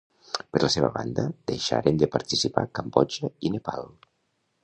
[0.53, 3.87] Per la seva banda deixaren de participar Cambodja i Nepal.